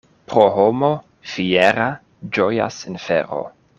[0.31, 0.89] Pro homo
[1.33, 1.87] fiera
[2.39, 3.45] ĝojas infero.